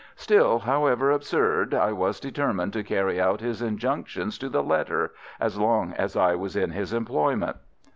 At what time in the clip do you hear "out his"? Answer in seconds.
3.21-3.61